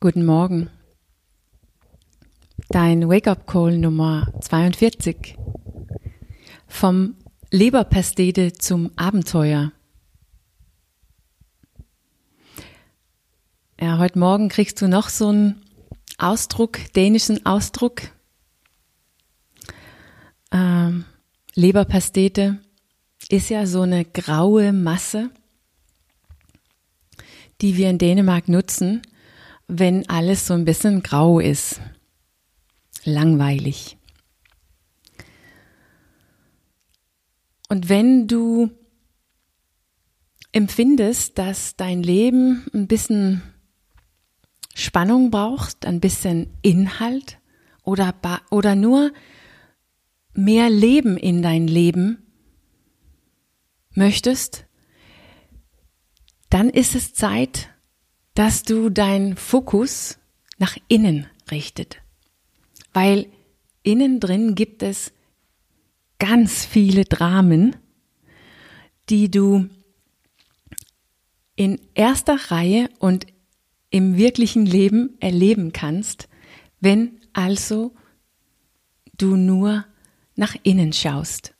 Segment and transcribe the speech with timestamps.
[0.00, 0.70] Guten Morgen.
[2.68, 5.36] Dein Wake-up-Call Nummer 42.
[6.68, 7.16] Vom
[7.50, 9.72] Leberpastete zum Abenteuer.
[13.80, 15.64] Ja, heute Morgen kriegst du noch so einen
[16.16, 18.02] Ausdruck, dänischen Ausdruck.
[20.52, 21.06] Ähm,
[21.56, 22.60] Leberpastete
[23.30, 25.30] ist ja so eine graue Masse,
[27.60, 29.02] die wir in Dänemark nutzen,
[29.68, 31.80] wenn alles so ein bisschen grau ist.
[33.04, 33.96] Langweilig.
[37.68, 38.70] Und wenn du
[40.52, 43.42] empfindest, dass dein Leben ein bisschen
[44.74, 47.38] Spannung braucht, ein bisschen Inhalt
[47.82, 48.14] oder,
[48.50, 49.12] oder nur
[50.32, 52.26] mehr Leben in dein Leben
[53.94, 54.66] möchtest,
[56.48, 57.68] dann ist es Zeit,
[58.38, 60.16] dass du deinen Fokus
[60.58, 62.00] nach innen richtet.
[62.92, 63.26] Weil
[63.82, 65.12] innen drin gibt es
[66.20, 67.74] ganz viele Dramen,
[69.08, 69.68] die du
[71.56, 73.26] in erster Reihe und
[73.90, 76.28] im wirklichen Leben erleben kannst,
[76.78, 77.92] wenn also
[79.16, 79.84] du nur
[80.36, 81.54] nach innen schaust.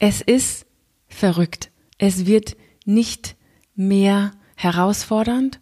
[0.00, 0.66] Es ist
[1.06, 1.70] verrückt.
[1.98, 3.36] Es wird nicht
[3.76, 5.60] mehr herausfordernd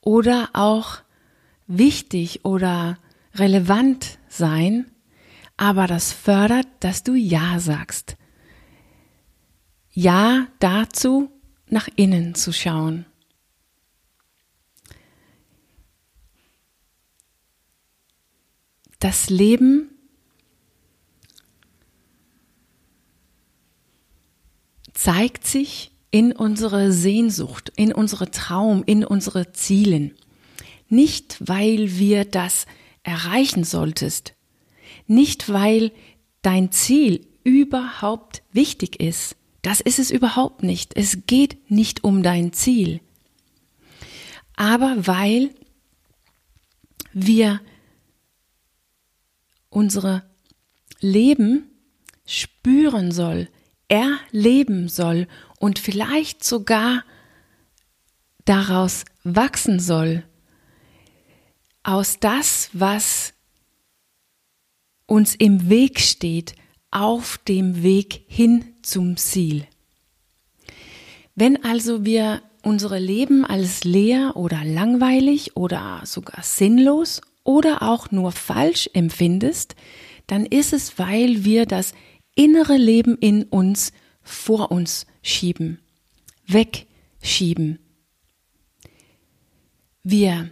[0.00, 0.98] oder auch
[1.66, 2.98] wichtig oder
[3.34, 4.90] relevant sein,
[5.56, 8.16] aber das fördert, dass du Ja sagst.
[9.92, 11.30] Ja dazu,
[11.66, 13.06] nach innen zu schauen.
[18.98, 19.90] Das Leben
[24.92, 30.14] zeigt sich in unsere Sehnsucht, in unsere Traum, in unsere Zielen.
[30.88, 32.66] Nicht, weil wir das
[33.02, 34.34] erreichen solltest,
[35.06, 35.92] nicht weil
[36.42, 39.36] dein Ziel überhaupt wichtig ist.
[39.62, 40.96] Das ist es überhaupt nicht.
[40.96, 43.00] Es geht nicht um dein Ziel.
[44.56, 45.50] Aber weil
[47.12, 47.60] wir
[49.68, 50.22] unsere
[51.00, 51.70] Leben
[52.26, 53.48] spüren soll,
[53.90, 55.26] erleben soll
[55.58, 57.04] und vielleicht sogar
[58.44, 60.24] daraus wachsen soll,
[61.82, 63.34] aus das, was
[65.06, 66.54] uns im Weg steht,
[66.90, 69.66] auf dem Weg hin zum Ziel.
[71.34, 78.32] Wenn also wir unsere Leben als leer oder langweilig oder sogar sinnlos oder auch nur
[78.32, 79.74] falsch empfindest,
[80.26, 81.92] dann ist es, weil wir das
[82.40, 83.92] innere Leben in uns
[84.22, 85.78] vor uns schieben,
[86.46, 87.78] wegschieben.
[90.02, 90.48] Wir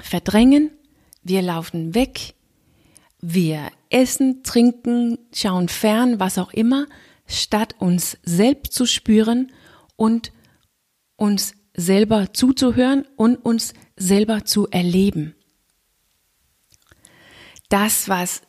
[0.00, 0.72] verdrängen,
[1.22, 2.34] wir laufen weg,
[3.20, 6.88] wir essen, trinken, schauen fern, was auch immer,
[7.28, 9.52] statt uns selbst zu spüren
[9.94, 10.32] und
[11.14, 15.36] uns selber zuzuhören und uns selber zu erleben.
[17.68, 18.42] Das, was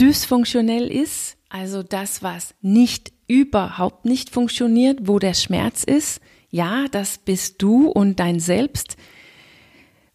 [0.00, 7.18] dysfunktionell ist, also das, was nicht überhaupt nicht funktioniert, wo der Schmerz ist, ja, das
[7.18, 8.96] bist du und dein Selbst,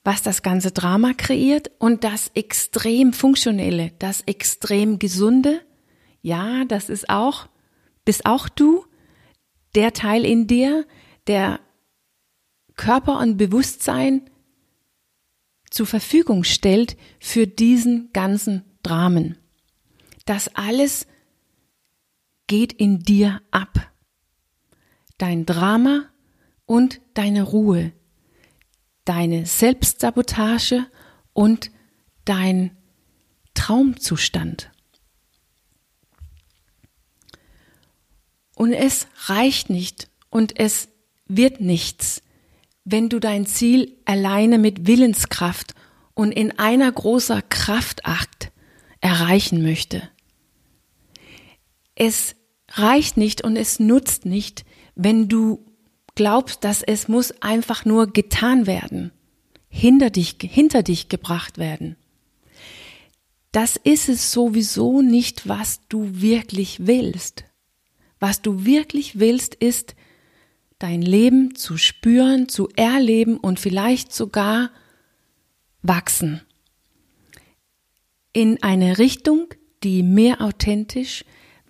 [0.03, 5.61] was das ganze Drama kreiert und das extrem funktionelle, das extrem gesunde,
[6.21, 7.47] ja, das ist auch,
[8.03, 8.85] bist auch du,
[9.75, 10.85] der Teil in dir,
[11.27, 11.59] der
[12.75, 14.29] Körper und Bewusstsein
[15.69, 19.37] zur Verfügung stellt für diesen ganzen Dramen.
[20.25, 21.07] Das alles
[22.47, 23.91] geht in dir ab.
[25.17, 26.09] Dein Drama
[26.65, 27.93] und deine Ruhe,
[29.05, 30.85] deine Selbstsabotage
[31.33, 31.71] und
[32.25, 32.75] dein
[33.53, 34.71] Traumzustand.
[38.55, 40.89] Und es reicht nicht und es
[41.27, 42.21] wird nichts,
[42.83, 45.75] wenn du dein Ziel alleine mit Willenskraft
[46.13, 48.51] und in einer großer Kraftakt
[49.01, 50.09] erreichen möchte.
[51.95, 52.35] Es
[52.69, 54.65] reicht nicht und es nutzt nicht,
[54.95, 55.65] wenn du
[56.15, 59.11] glaubst, dass es muss einfach nur getan werden,
[59.69, 61.97] hinter dich, hinter dich gebracht werden.
[63.51, 67.45] Das ist es sowieso nicht, was du wirklich willst.
[68.19, 69.95] Was du wirklich willst, ist,
[70.79, 74.71] dein Leben zu spüren, zu erleben und vielleicht sogar
[75.81, 76.41] wachsen.
[78.33, 79.47] In eine Richtung,
[79.83, 81.23] die mehr authentisch,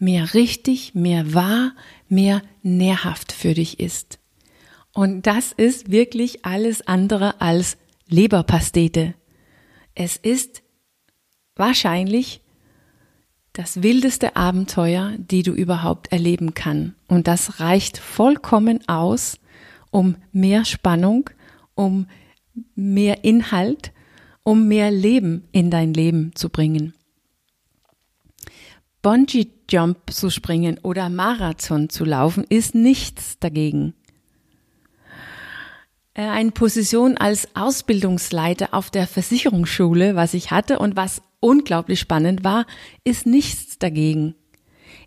[0.05, 1.73] mehr richtig, mehr wahr,
[2.07, 4.19] mehr nährhaft für dich ist.
[4.93, 9.15] Und das ist wirklich alles andere als Leberpastete.
[9.95, 10.61] Es ist
[11.55, 12.41] wahrscheinlich
[13.51, 16.93] das wildeste Abenteuer, die du überhaupt erleben kann.
[17.07, 19.39] Und das reicht vollkommen aus,
[19.91, 21.29] um mehr Spannung,
[21.73, 22.07] um
[22.75, 23.91] mehr Inhalt,
[24.43, 26.93] um mehr Leben in dein Leben zu bringen.
[29.05, 33.93] Bungee Jump zu springen oder Marathon zu laufen ist nichts dagegen.
[36.15, 42.43] Äh, eine Position als Ausbildungsleiter auf der Versicherungsschule, was ich hatte und was unglaublich spannend
[42.43, 42.65] war,
[43.03, 44.33] ist nichts dagegen.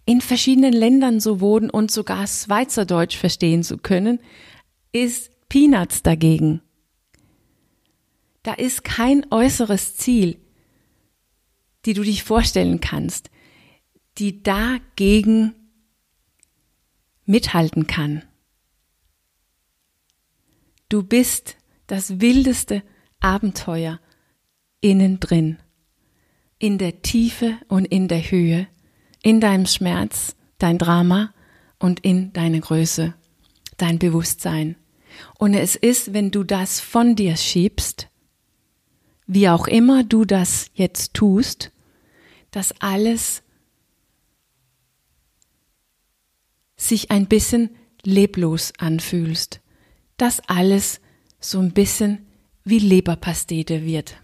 [0.05, 4.21] In verschiedenen Ländern so wohnen und sogar Schweizerdeutsch verstehen zu können,
[4.93, 6.63] ist Peanuts dagegen.
[8.45, 10.37] Da ist kein äußeres Ziel,
[11.85, 13.31] die du dich vorstellen kannst,
[14.19, 15.55] die dagegen
[17.25, 18.25] mithalten kann.
[20.89, 21.57] Du bist
[21.87, 22.83] das wildeste
[23.21, 24.01] Abenteuer
[24.81, 25.59] innen drin,
[26.59, 28.67] in der Tiefe und in der Höhe,
[29.23, 31.35] in deinem Schmerz, dein Drama
[31.79, 33.15] und in deine Größe,
[33.77, 34.77] dein Bewusstsein.
[35.39, 38.09] Und es ist, wenn du das von dir schiebst,
[39.27, 41.71] wie auch immer du das jetzt tust,
[42.51, 43.43] dass alles
[46.79, 47.71] sich ein bisschen
[48.05, 49.61] leblos anfühlst,
[50.17, 51.01] dass alles
[51.41, 52.27] so ein bisschen
[52.65, 54.17] wie Leberpastete wird.